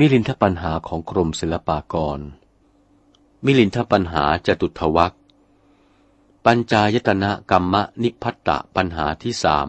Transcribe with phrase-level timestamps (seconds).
[0.00, 2.20] มิลินทปัญหาของกรมศิลปากร
[3.44, 5.14] มิลินทปัญหาจตุทวัก
[6.44, 9.68] ปัญจายตนะกรรมนิพัตตะปัญหาที่สาม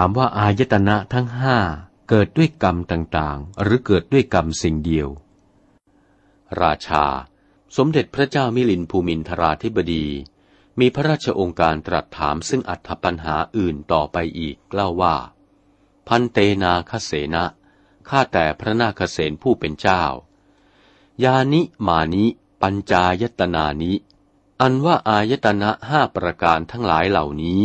[0.00, 1.58] ถามว่าอายตนะทั้งห้า
[2.08, 5.08] เกิดด้วยกรรมต่างๆ หรือเกิดด้วยกรรมสิ่งเดียว
[6.62, 7.04] ราชา
[7.76, 10.06] สมเด็จพระเจ้ามิลินภูมินทราธิบดี
[10.80, 15.16] มีพระราชองค์การตรัสถามซึ่งอัถปัญหาอื่นต่อไปอีกเล่าว่า
[16.08, 17.44] พันเตนาคเสนะ
[18.08, 20.04] ข้าแต่พระนาคเสนผู้เป็นเจ้า
[21.24, 22.24] ยานิมานิ
[22.62, 23.92] ปัญจายตนานิ
[24.60, 27.64] อันว่าอายตนะห้าประการทั้งหลายเหล่านี้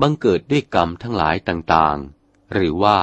[0.00, 2.98] บังเกิดด้วยกรรมทั้งหลายต่างๆ หรือว่า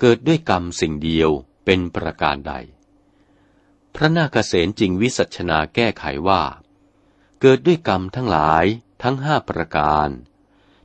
[0.00, 1.30] เกิดด้วยกรรมสิ่งเดียว
[1.64, 2.54] เป็นประการใด
[3.94, 6.42] พระนาคเษนจริงวิสัชนาแก้ไขว่า
[7.40, 8.64] เกิดด้วยกรรมทั้งหลาย
[9.02, 10.08] ทั้งห้าประการ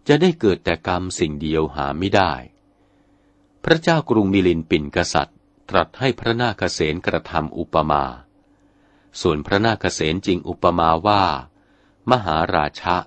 [0.08, 2.34] จะได้เกิดแต่กรรมสิ่งเดียวหาไม่ได้
[3.64, 5.38] พระเจ้ากรุงมิลินปินกษัตริย์
[5.70, 8.04] ตรัสให้พระนาคเษนกระทำอุปมา
[9.22, 11.24] ส่วนพระนาคเษนจริงอุปมาว่า
[12.12, 12.98] มหาราชะ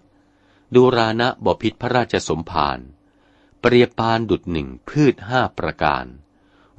[0.75, 2.78] ดูรานะบพิษพระราชสมภาร
[3.61, 6.06] เปรียบปานดุดหนึ่งพืชห้าประการ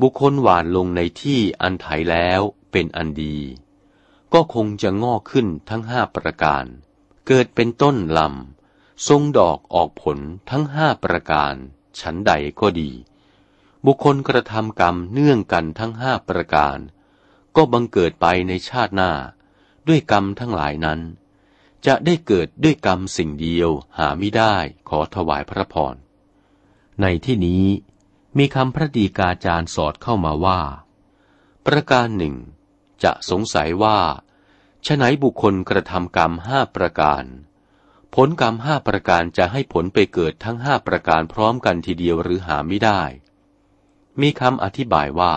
[0.01, 3.37] บุคคลหวานลงในที่อันไถแล้วเป็นอันดี
[4.33, 6.65] ก็คงจะงอกขึ้นทั้งห้าประการ
[7.27, 10.17] เกิดเป็นต้นลำทรงดอกออกผล
[10.49, 11.55] ทั้งห้าประการ
[11.99, 12.91] ฉันใดก็ดี
[13.85, 16.77] บุคคลกระทำกรรมเนื่องกันทั้งห้าประการ
[17.55, 19.11] ก็บังเกิดไปในชาติหน้า
[19.87, 21.01] ด้วยกรรมทั้งหลายนั้น
[21.85, 24.55] จะได้เกิดด้วยกรรมสิ่งเดียวหาไม่ได้
[24.89, 25.95] ขอถวายพระพร
[27.01, 27.65] ในที่นี้
[28.37, 30.61] มีคำพระดีกาจารย์สอดเข้ามาว่า
[31.65, 32.35] ประการหนึ่ง
[33.03, 33.99] จะสงสัยว่า
[34.85, 37.23] ฉไหนบุคคลกระทำกรรมห้าประการ
[38.15, 43.01] ผลกรรมห้าประการจะให้ผลไปเกิดทั้งห้าประการพร้อมกันทีเดียวหรือหาไม่ได้
[44.21, 45.33] มีคำอธิบายว่า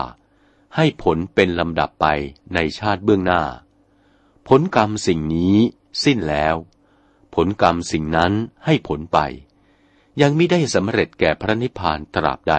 [0.75, 2.05] ให้ผลเป็นลำดับไป
[2.53, 3.43] ในชาติเบื้องหน้า
[4.47, 5.57] ผลกรรมสิ่งนี้
[6.03, 6.55] สิ้นแล้ว
[7.35, 8.33] ผลกรรมสิ่งนั้น
[8.65, 9.19] ให้ผลไป
[10.21, 12.55] ยังไม่ได้สำเร็จแก่พระนิพพานตราบใด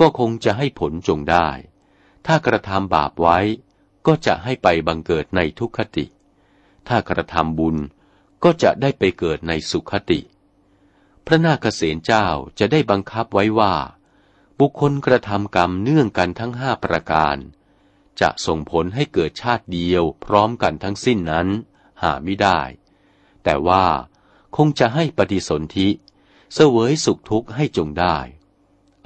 [0.00, 1.48] ก็คงจะให้ผลจงได้
[2.26, 3.38] ถ้ากระทำบาปไว้
[4.06, 6.06] ก็จะให้ไปบังเกิดในทุกขติ
[6.88, 7.76] ถ้ากระทำบุญ
[8.44, 10.20] ก็จะได้ไปเกิดในสุขติ
[11.26, 12.26] พระนาคเษนเจ้า
[12.58, 13.74] จะได้บังคับไว้ว่า
[14.60, 17.36] บุคคลกระทำกรรมเนื่องกันทั้งห้าประการ
[18.20, 21.48] จะส่งผลให้เกิดชาติเดียวพร้อมกันทั้งสิ้นนั้น
[22.04, 22.60] หาไม่ได้
[23.44, 23.84] แต่ว่า
[24.56, 25.88] คงจะให้ปฏิสนธิ
[26.54, 28.16] เสวยสุขทุกข์ให้จงได้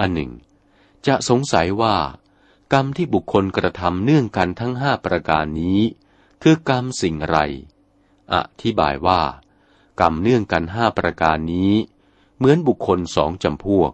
[0.01, 0.33] อันหนึ่ง
[1.07, 1.97] จะสงสัยว่า
[2.73, 5.81] กรรมที่บุคคลกระทำเนื่องกันทั้งห้าประการนี้
[6.43, 7.37] คือกรรมสิ่งไร
[8.35, 9.23] อธิบายว่า
[10.01, 11.73] กรรมเนื่องกันห้าประการนี้
[12.37, 13.93] เหมือนบุคคลสองจำพวก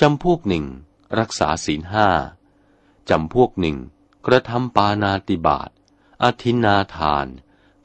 [0.00, 0.64] จำพวกหนึ่ง
[1.18, 2.08] รักษาศีลห้า
[3.10, 3.76] จำพวกหนึ่ง
[4.26, 5.70] กระทำปานาติบาต
[6.22, 7.26] อธินาทาน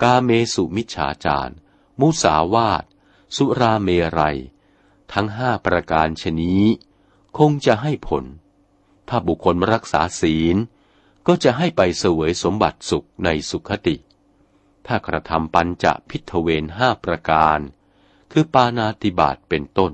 [0.01, 1.53] กาเมสุมิจฉาจาร
[1.99, 2.83] มุสาวาท
[3.35, 3.89] สุราเม
[4.19, 4.37] รัย
[5.13, 6.63] ทั้งห้าประการชนี้
[7.37, 8.23] คงจะให้ผล
[9.09, 10.57] ถ้าบุคคลรักษาศีล
[11.27, 13.95] ก็จะให้ไปเสวยสมบัติสุขในสุขติ
[14.87, 17.59] ถ้ากระทำปัญจะพิทเวนห้าประการ
[18.31, 19.93] คือปานาติบาตเป็นต้น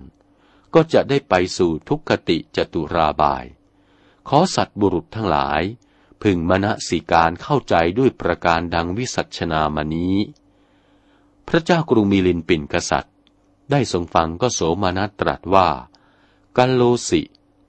[0.74, 3.46] ก็จะได้ไปสู่ทุกขติจตุราบาย
[4.28, 5.62] ขอสัตว์บุรุษทั้งหลาย
[6.22, 10.16] พึงมณสิการเข้าใจด้วยประการดังวิสัชนามานี้
[11.48, 13.16] พระเจ้ากรุงมิลินปินกษัตริย์
[13.72, 15.70] ได้ทรงฟังก็โสมานัตรัสว่า
[16.58, 17.22] กัลโลสิ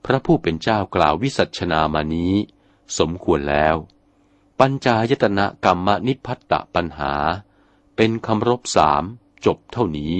[0.05, 2.33] พระผู้เป็นเจ้ากล่าววิสัชนามานี้
[2.97, 3.75] สมควรแล้ว
[4.59, 7.13] ปัญจายตนะกรรมนิพัตตปัญหา
[7.95, 9.03] เป็นคำรบสาม
[9.45, 10.15] จบเท่านี้